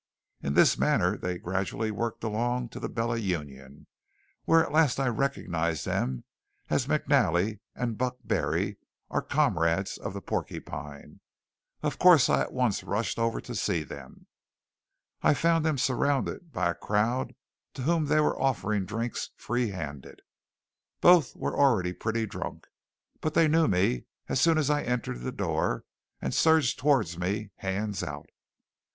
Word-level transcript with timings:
In 0.41 0.55
this 0.55 0.79
manner 0.79 1.15
they 1.15 1.37
gradually 1.37 1.91
worked 1.91 2.23
along 2.23 2.69
to 2.69 2.79
the 2.79 2.89
Bella 2.89 3.17
Union, 3.17 3.85
where 4.45 4.63
at 4.65 4.71
last 4.71 4.99
I 4.99 5.07
recognized 5.09 5.85
them 5.85 6.23
as 6.71 6.87
McNally 6.87 7.59
and 7.75 7.99
Buck 7.99 8.17
Barry, 8.23 8.79
our 9.11 9.21
comrades 9.21 9.99
of 9.99 10.13
the 10.15 10.19
Porcupine. 10.21 11.19
Of 11.83 11.99
course 11.99 12.31
I 12.31 12.41
at 12.41 12.51
once 12.51 12.83
rushed 12.83 13.19
over 13.19 13.39
to 13.41 13.53
see 13.53 13.83
them. 13.83 14.25
I 15.21 15.35
found 15.35 15.63
them 15.63 15.77
surrounded 15.77 16.51
by 16.51 16.71
a 16.71 16.73
crowd 16.73 17.35
to 17.75 17.83
whom 17.83 18.05
they 18.07 18.19
were 18.21 18.41
offering 18.41 18.85
drinks 18.85 19.29
free 19.35 19.69
handed. 19.69 20.21
Both 20.99 21.35
were 21.35 21.55
already 21.55 21.93
pretty 21.93 22.25
drunk, 22.25 22.65
but 23.19 23.35
they 23.35 23.47
knew 23.47 23.67
me 23.67 24.05
as 24.27 24.41
soon 24.41 24.57
as 24.57 24.71
I 24.71 24.81
entered 24.81 25.19
the 25.21 25.31
door, 25.31 25.83
and 26.19 26.33
surged 26.33 26.79
toward 26.79 27.19
me 27.19 27.51
hands 27.57 28.01
out. 28.01 28.25
"Well! 28.25 28.79